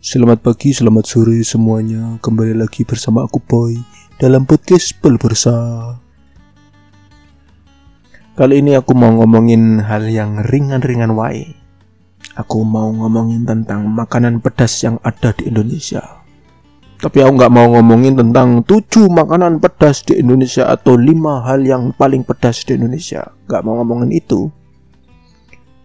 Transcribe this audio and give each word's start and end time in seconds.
Selamat 0.00 0.40
pagi, 0.40 0.72
selamat 0.72 1.04
sore 1.04 1.44
semuanya. 1.44 2.16
Kembali 2.24 2.56
lagi 2.56 2.88
bersama 2.88 3.28
aku 3.28 3.36
Boy 3.36 3.76
dalam 4.16 4.48
podcast 4.48 4.96
Pelbersa. 4.96 5.52
Kali 8.32 8.64
ini 8.64 8.80
aku 8.80 8.96
mau 8.96 9.12
ngomongin 9.20 9.84
hal 9.84 10.08
yang 10.08 10.40
ringan-ringan 10.40 11.12
wae. 11.12 11.52
Aku 12.32 12.64
mau 12.64 12.88
ngomongin 12.88 13.44
tentang 13.44 13.92
makanan 13.92 14.40
pedas 14.40 14.72
yang 14.80 14.96
ada 15.04 15.36
di 15.36 15.52
Indonesia. 15.52 16.24
Tapi 16.96 17.20
aku 17.20 17.36
nggak 17.36 17.52
mau 17.52 17.68
ngomongin 17.68 18.16
tentang 18.16 18.64
tujuh 18.64 19.04
makanan 19.12 19.60
pedas 19.60 20.00
di 20.00 20.16
Indonesia 20.16 20.64
atau 20.72 20.96
lima 20.96 21.44
hal 21.44 21.60
yang 21.60 21.92
paling 21.92 22.24
pedas 22.24 22.64
di 22.64 22.80
Indonesia. 22.80 23.36
Nggak 23.44 23.62
mau 23.68 23.84
ngomongin 23.84 24.16
itu. 24.16 24.48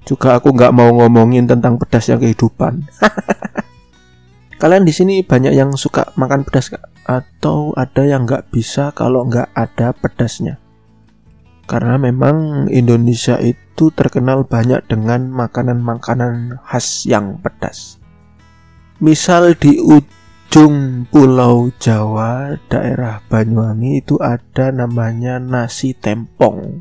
Juga 0.08 0.40
aku 0.40 0.56
nggak 0.56 0.72
mau 0.72 1.04
ngomongin 1.04 1.52
tentang 1.52 1.76
pedasnya 1.76 2.16
kehidupan. 2.16 2.80
Kalian 4.56 4.88
di 4.88 4.96
sini 4.96 5.20
banyak 5.20 5.52
yang 5.52 5.76
suka 5.76 6.16
makan 6.16 6.48
pedas? 6.48 6.72
Atau 7.04 7.76
ada 7.76 8.08
yang 8.08 8.24
nggak 8.24 8.56
bisa 8.56 8.96
kalau 8.96 9.28
nggak 9.28 9.52
ada 9.52 9.92
pedasnya? 9.92 10.64
Karena 11.68 12.00
memang 12.00 12.70
Indonesia 12.72 13.36
itu 13.42 13.92
terkenal 13.92 14.48
banyak 14.48 14.88
dengan 14.88 15.28
makanan-makanan 15.28 16.64
khas 16.64 17.04
yang 17.04 17.42
pedas. 17.44 18.00
Misal 19.04 19.60
di 19.60 19.76
ujung 19.76 21.04
pulau 21.12 21.68
Jawa, 21.76 22.56
daerah 22.72 23.20
Banyuwangi 23.28 24.00
itu 24.00 24.16
ada 24.24 24.72
namanya 24.72 25.36
nasi 25.36 25.92
tempong. 25.92 26.80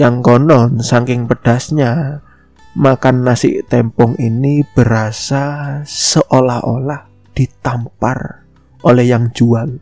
Yang 0.00 0.24
konon 0.24 0.80
saking 0.80 1.28
pedasnya 1.28 2.24
makan 2.72 3.26
nasi 3.28 3.60
tempong 3.66 4.16
ini 4.16 4.64
berasa 4.72 5.80
seolah-olah 5.84 7.08
ditampar 7.36 8.44
oleh 8.84 9.06
yang 9.08 9.28
jual. 9.32 9.78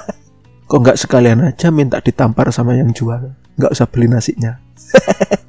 Kok 0.68 0.80
nggak 0.82 0.98
sekalian 0.98 1.46
aja 1.46 1.70
minta 1.70 2.02
ditampar 2.02 2.50
sama 2.50 2.74
yang 2.74 2.90
jual? 2.90 3.32
Nggak 3.56 3.72
usah 3.72 3.86
beli 3.88 4.10
nasinya. 4.10 4.58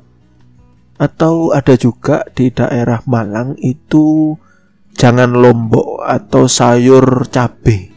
atau 0.98 1.54
ada 1.54 1.78
juga 1.78 2.26
di 2.34 2.50
daerah 2.50 3.06
Malang 3.06 3.54
itu 3.62 4.34
jangan 4.98 5.30
lombok 5.30 6.02
atau 6.02 6.50
sayur 6.50 7.30
cabe. 7.30 7.94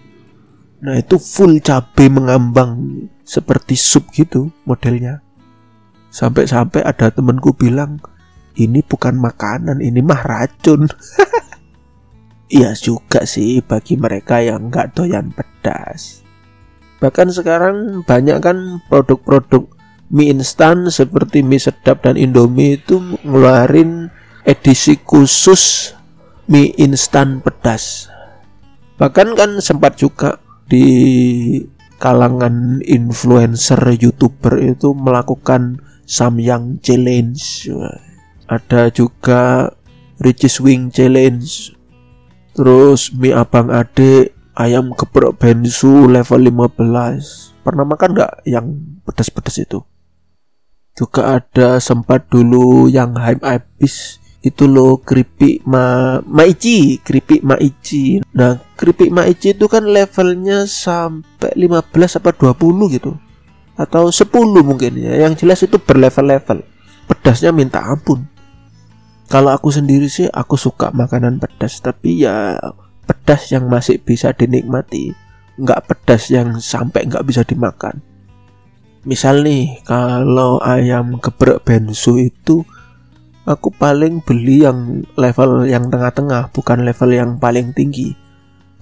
Nah 0.85 0.97
itu 1.01 1.17
full 1.17 1.65
cabe 1.65 2.13
mengambang 2.13 3.05
seperti 3.25 3.77
sup 3.77 4.09
gitu 4.13 4.53
modelnya. 4.69 5.25
Sampai-sampai 6.13 6.83
ada 6.83 7.09
temenku 7.09 7.55
bilang, 7.55 8.03
ini 8.59 8.83
bukan 8.83 9.19
makanan, 9.21 9.79
ini 9.85 10.01
mah 10.01 10.23
racun. 10.25 10.89
Iya 12.51 12.75
juga 12.75 13.23
sih 13.31 13.63
bagi 13.63 13.95
mereka 13.95 14.43
yang 14.43 14.75
nggak 14.75 14.99
doyan 14.99 15.31
pedas. 15.31 16.27
Bahkan 16.99 17.31
sekarang 17.31 18.03
banyak 18.03 18.43
kan 18.43 18.83
produk-produk 18.91 19.71
mie 20.11 20.35
instan 20.35 20.91
seperti 20.91 21.47
mie 21.47 21.63
sedap 21.63 22.03
dan 22.03 22.19
indomie 22.19 22.75
itu 22.75 22.99
ngeluarin 23.23 24.11
edisi 24.43 24.99
khusus 24.99 25.95
mie 26.51 26.75
instan 26.75 27.39
pedas. 27.39 28.11
Bahkan 28.99 29.39
kan 29.39 29.63
sempat 29.63 30.03
juga 30.03 30.43
di 30.67 30.91
kalangan 32.03 32.83
influencer 32.83 33.79
youtuber 33.95 34.59
itu 34.59 34.91
melakukan 34.91 35.79
Samyang 36.03 36.83
Challenge 36.83 37.39
ada 38.51 38.91
juga 38.91 39.71
Ricis 40.19 40.59
Wing 40.59 40.91
Challenge. 40.91 41.79
Terus 42.51 43.15
mie 43.15 43.31
abang 43.31 43.71
ade 43.71 44.35
ayam 44.59 44.91
geprek 44.99 45.39
bensu 45.39 46.11
level 46.11 46.51
15 46.51 47.63
pernah 47.63 47.87
makan 47.87 48.11
nggak 48.19 48.33
yang 48.51 48.67
pedas-pedas 49.07 49.63
itu? 49.63 49.79
Juga 50.99 51.39
ada 51.39 51.79
sempat 51.79 52.27
dulu 52.27 52.91
yang 52.91 53.15
hype 53.15 53.47
habis. 53.47 54.19
Itu 54.43 54.67
loh 54.67 54.99
keripik 55.05 55.63
ma 55.69 56.17
maici 56.25 56.97
keripik 57.05 57.45
maici 57.45 58.25
nah 58.33 58.57
keripik 58.73 59.13
maici 59.13 59.53
itu 59.53 59.69
kan 59.69 59.85
levelnya 59.85 60.65
sampai 60.65 61.53
15 61.55 62.19
apa 62.19 62.31
20 62.35 62.97
gitu. 62.99 63.15
Atau 63.79 64.11
10 64.11 64.27
mungkin 64.67 64.93
ya. 64.99 65.23
Yang 65.29 65.47
jelas 65.47 65.61
itu 65.63 65.79
berlevel-level. 65.79 66.67
Pedasnya 67.07 67.55
minta 67.55 67.85
ampun 67.85 68.27
kalau 69.31 69.55
aku 69.55 69.71
sendiri 69.71 70.11
sih 70.11 70.27
aku 70.27 70.59
suka 70.59 70.91
makanan 70.91 71.39
pedas. 71.39 71.79
Tapi 71.79 72.27
ya 72.27 72.59
pedas 73.07 73.47
yang 73.55 73.71
masih 73.71 74.03
bisa 74.03 74.35
dinikmati. 74.35 75.15
Nggak 75.55 75.87
pedas 75.87 76.35
yang 76.35 76.59
sampai 76.59 77.07
nggak 77.07 77.23
bisa 77.23 77.47
dimakan. 77.47 78.03
Misal 79.07 79.47
nih 79.47 79.87
kalau 79.87 80.59
ayam 80.59 81.23
geprek 81.23 81.63
bensu 81.63 82.19
itu 82.19 82.67
aku 83.47 83.71
paling 83.71 84.19
beli 84.21 84.67
yang 84.67 85.07
level 85.15 85.63
yang 85.65 85.87
tengah-tengah 85.89 86.51
bukan 86.51 86.83
level 86.83 87.11
yang 87.15 87.39
paling 87.39 87.71
tinggi. 87.71 88.19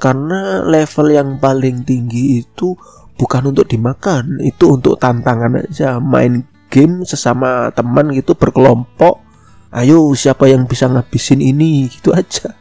Karena 0.00 0.64
level 0.64 1.12
yang 1.12 1.36
paling 1.36 1.84
tinggi 1.84 2.40
itu 2.40 2.72
bukan 3.20 3.52
untuk 3.52 3.68
dimakan 3.68 4.40
itu 4.40 4.80
untuk 4.80 4.96
tantangan 4.96 5.60
aja. 5.60 6.00
Main 6.00 6.48
game 6.72 7.04
sesama 7.04 7.68
teman 7.76 8.16
gitu 8.16 8.32
berkelompok 8.32 9.27
ayo 9.72 10.12
siapa 10.16 10.48
yang 10.48 10.64
bisa 10.64 10.88
ngabisin 10.88 11.40
ini? 11.44 11.88
Gitu 11.88 12.12
aja. 12.12 12.56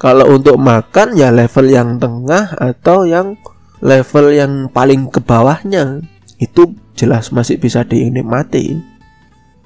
Kalau 0.00 0.36
untuk 0.36 0.60
makan 0.60 1.16
ya 1.16 1.32
level 1.32 1.70
yang 1.70 1.96
tengah 1.96 2.52
atau 2.60 3.08
yang 3.08 3.40
level 3.80 4.32
yang 4.32 4.68
paling 4.72 5.08
ke 5.08 5.20
bawahnya. 5.20 6.04
Itu 6.40 6.76
jelas 6.92 7.30
masih 7.30 7.56
bisa 7.60 7.86
dinikmati. 7.86 8.76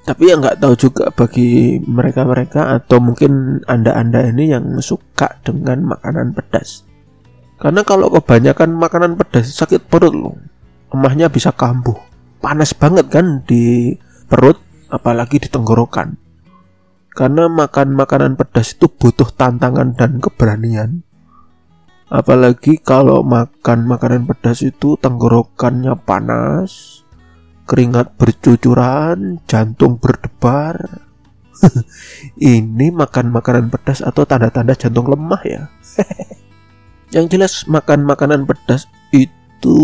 Tapi 0.07 0.31
ya 0.31 0.39
nggak 0.39 0.63
tahu 0.63 0.73
juga 0.79 1.11
bagi 1.11 1.77
mereka-mereka 1.83 2.77
atau 2.81 3.03
mungkin 3.03 3.61
anda-anda 3.67 4.25
ini 4.31 4.53
yang 4.53 4.65
suka 4.79 5.37
dengan 5.43 5.85
makanan 5.85 6.33
pedas. 6.33 6.87
Karena 7.59 7.83
kalau 7.83 8.07
kebanyakan 8.07 8.79
makanan 8.79 9.19
pedas 9.19 9.51
sakit 9.51 9.91
perut 9.91 10.15
loh. 10.15 10.39
Emahnya 10.89 11.29
bisa 11.29 11.51
kambuh. 11.51 11.99
Panas 12.39 12.71
banget 12.71 13.11
kan 13.11 13.43
di 13.43 13.93
perut 14.31 14.57
apalagi 14.89 15.37
di 15.43 15.51
tenggorokan 15.51 16.28
karena 17.13 17.49
makan 17.49 17.97
makanan 17.97 18.37
pedas 18.39 18.77
itu 18.77 18.87
butuh 18.87 19.29
tantangan 19.33 19.97
dan 19.97 20.21
keberanian. 20.21 21.03
Apalagi 22.09 22.81
kalau 22.81 23.21
makan 23.21 23.85
makanan 23.85 24.25
pedas 24.25 24.65
itu 24.65 24.97
tenggorokannya 24.97 25.93
panas, 26.01 27.01
keringat 27.69 28.17
bercucuran, 28.17 29.37
jantung 29.45 30.01
berdebar. 30.01 31.05
Ini 32.41 32.89
makan 32.89 33.29
makanan 33.29 33.69
pedas 33.69 34.01
atau 34.01 34.25
tanda-tanda 34.25 34.73
jantung 34.73 35.05
lemah 35.05 35.41
ya. 35.45 35.69
Yang 37.13 37.25
jelas 37.29 37.53
makan 37.69 38.09
makanan 38.09 38.49
pedas 38.49 38.89
itu 39.13 39.81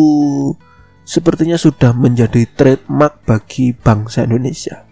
sepertinya 1.06 1.62
sudah 1.62 1.94
menjadi 1.94 2.50
trademark 2.57 3.22
bagi 3.30 3.78
bangsa 3.78 4.25
Indonesia. 4.25 4.86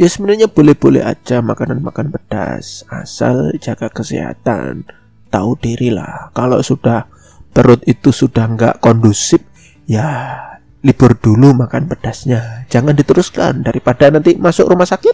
Ya 0.00 0.08
sebenarnya 0.08 0.48
boleh-boleh 0.48 1.04
aja 1.04 1.44
makanan-makan 1.44 2.08
pedas 2.08 2.88
asal 2.88 3.52
jaga 3.60 3.92
kesehatan. 3.92 4.88
Tahu 5.28 5.60
diri 5.60 5.92
lah. 5.92 6.32
Kalau 6.32 6.64
sudah 6.64 7.04
perut 7.52 7.84
itu 7.84 8.08
sudah 8.08 8.48
nggak 8.48 8.80
kondusif, 8.80 9.44
ya 9.84 10.40
libur 10.80 11.20
dulu 11.20 11.52
makan 11.52 11.84
pedasnya. 11.84 12.64
Jangan 12.72 12.96
diteruskan 12.96 13.60
daripada 13.60 14.08
nanti 14.08 14.40
masuk 14.40 14.72
rumah 14.72 14.88
sakit. 14.88 15.12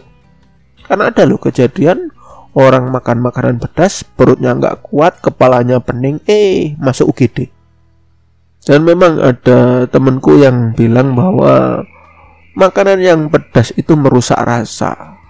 Karena 0.87 1.11
ada 1.11 1.27
loh 1.27 1.35
kejadian 1.35 2.07
orang 2.55 2.87
makan 2.87 3.19
makanan 3.19 3.59
pedas, 3.59 4.07
perutnya 4.07 4.55
nggak 4.55 4.87
kuat, 4.87 5.19
kepalanya 5.19 5.83
pening, 5.83 6.23
eh 6.31 6.79
masuk 6.79 7.11
UGD. 7.11 7.51
Dan 8.63 8.87
memang 8.87 9.19
ada 9.19 9.83
temanku 9.91 10.39
yang 10.39 10.71
bilang 10.71 11.11
bahwa 11.11 11.83
Makanan 12.57 12.97
yang 13.05 13.21
pedas 13.29 13.69
itu 13.77 13.93
merusak 13.93 14.41
rasa. 14.41 15.21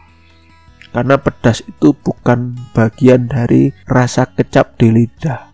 Karena 0.96 1.20
pedas 1.20 1.60
itu 1.60 1.92
bukan 1.92 2.56
bagian 2.72 3.28
dari 3.28 3.76
rasa 3.84 4.32
kecap 4.32 4.80
di 4.80 4.96
lidah. 4.96 5.52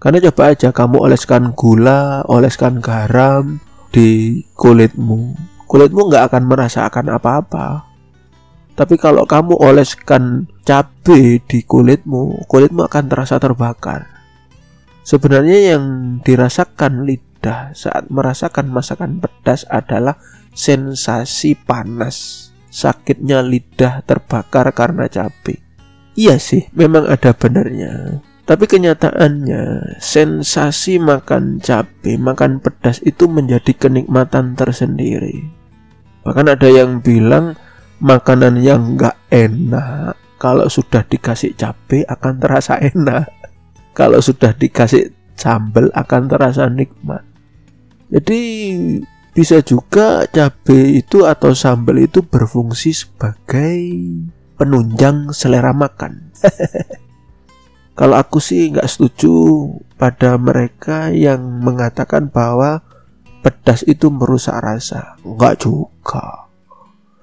Karena 0.00 0.24
coba 0.32 0.56
aja 0.56 0.72
kamu 0.72 0.96
oleskan 1.04 1.52
gula, 1.52 2.24
oleskan 2.24 2.80
garam 2.80 3.60
di 3.92 4.40
kulitmu. 4.56 5.36
Kulitmu 5.68 6.08
nggak 6.08 6.32
akan 6.32 6.42
merasakan 6.48 7.12
apa-apa. 7.12 7.84
Tapi 8.72 8.96
kalau 8.96 9.28
kamu 9.28 9.60
oleskan 9.60 10.48
cabai 10.64 11.44
di 11.44 11.68
kulitmu, 11.68 12.48
kulitmu 12.48 12.88
akan 12.88 13.04
terasa 13.12 13.36
terbakar. 13.36 14.08
Sebenarnya 15.04 15.76
yang 15.76 15.84
dirasakan 16.24 17.04
lidah 17.04 17.76
saat 17.76 18.08
merasakan 18.08 18.72
masakan 18.72 19.20
pedas 19.20 19.68
adalah 19.68 20.16
sensasi 20.58 21.54
panas, 21.54 22.50
sakitnya 22.66 23.46
lidah 23.46 24.02
terbakar 24.02 24.74
karena 24.74 25.06
cabai. 25.06 25.62
Iya 26.18 26.42
sih, 26.42 26.66
memang 26.74 27.06
ada 27.06 27.30
benernya. 27.30 28.18
Tapi 28.42 28.66
kenyataannya, 28.66 29.94
sensasi 30.02 30.98
makan 30.98 31.62
cabai, 31.62 32.18
makan 32.18 32.58
pedas 32.58 32.98
itu 33.06 33.30
menjadi 33.30 33.70
kenikmatan 33.70 34.58
tersendiri. 34.58 35.46
Bahkan 36.26 36.58
ada 36.58 36.66
yang 36.66 36.98
bilang 36.98 37.54
makanan 38.02 38.58
yang 38.58 38.98
nggak 38.98 39.14
enak 39.30 40.18
kalau 40.42 40.66
sudah 40.66 41.06
dikasih 41.06 41.54
cabai 41.54 42.02
akan 42.06 42.34
terasa 42.42 42.78
enak. 42.82 43.30
Kalau 43.98 44.22
sudah 44.22 44.54
dikasih 44.54 45.10
sambal 45.34 45.90
akan 45.90 46.30
terasa 46.30 46.70
nikmat. 46.70 47.26
Jadi 48.06 48.38
bisa 49.38 49.62
juga 49.62 50.26
cabai 50.26 50.98
itu 50.98 51.22
atau 51.22 51.54
sambal 51.54 52.02
itu 52.02 52.26
berfungsi 52.26 52.90
sebagai 52.90 53.78
penunjang 54.58 55.30
selera 55.30 55.70
makan. 55.70 56.34
Kalau 57.98 58.18
aku 58.18 58.42
sih 58.42 58.74
nggak 58.74 58.90
setuju 58.90 59.30
pada 59.94 60.34
mereka 60.42 61.14
yang 61.14 61.62
mengatakan 61.62 62.34
bahwa 62.34 62.82
pedas 63.38 63.86
itu 63.86 64.10
merusak 64.10 64.58
rasa. 64.58 65.14
Enggak 65.22 65.62
juga. 65.62 66.50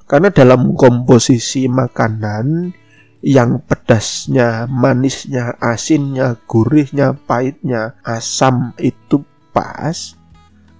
Karena 0.08 0.32
dalam 0.32 0.72
komposisi 0.72 1.68
makanan 1.68 2.72
yang 3.28 3.60
pedasnya, 3.68 4.72
manisnya, 4.72 5.60
asinnya, 5.60 6.40
gurihnya, 6.48 7.12
pahitnya, 7.28 8.00
asam 8.08 8.72
itu 8.80 9.20
pas, 9.52 10.16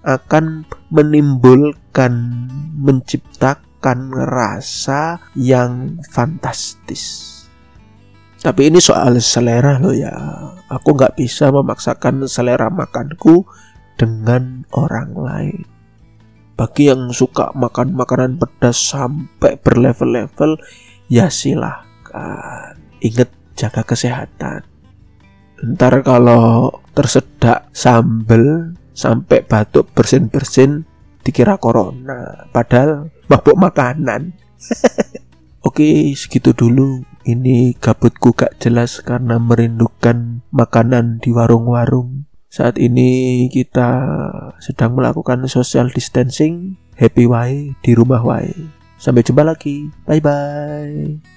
akan 0.06 0.70
menimbulkan 0.94 2.14
menciptakan 2.78 4.14
rasa 4.14 5.18
yang 5.34 5.98
fantastis. 6.14 7.34
Tapi 8.46 8.70
ini 8.70 8.78
soal 8.78 9.18
selera 9.18 9.82
loh 9.82 9.90
ya. 9.90 10.14
Aku 10.70 10.94
nggak 10.94 11.18
bisa 11.18 11.50
memaksakan 11.50 12.30
selera 12.30 12.70
makanku 12.70 13.50
dengan 13.98 14.70
orang 14.78 15.10
lain. 15.18 15.66
Bagi 16.54 16.88
yang 16.94 17.10
suka 17.10 17.52
makan 17.58 17.98
makanan 17.98 18.38
pedas 18.38 18.78
sampai 18.78 19.58
berlevel-level, 19.60 20.62
ya 21.10 21.28
silahkan. 21.28 22.78
Ingat 23.02 23.34
jaga 23.58 23.82
kesehatan. 23.82 24.62
Ntar 25.66 26.06
kalau 26.06 26.70
tersedak 26.94 27.68
sambel 27.74 28.78
sampai 28.96 29.44
batuk 29.44 29.92
bersin-bersin 29.92 30.88
dikira 31.22 31.60
corona. 31.60 32.48
Padahal 32.50 33.12
mabuk 33.28 33.60
makanan. 33.60 34.34
Oke 35.68 36.16
segitu 36.16 36.56
dulu. 36.56 37.04
Ini 37.26 37.74
gabutku 37.82 38.38
gak 38.38 38.62
jelas 38.62 39.02
karena 39.02 39.42
merindukan 39.42 40.46
makanan 40.54 41.20
di 41.20 41.34
warung-warung. 41.34 42.30
Saat 42.48 42.80
ini 42.80 43.46
kita 43.52 43.90
sedang 44.64 44.96
melakukan 44.96 45.44
social 45.52 45.92
distancing. 45.92 46.80
Happy 46.96 47.28
way 47.28 47.76
di 47.84 47.92
rumah 47.92 48.24
way 48.24 48.56
sampai 48.96 49.26
jumpa 49.26 49.44
lagi. 49.44 49.92
Bye 50.08 50.24
bye 50.24 51.35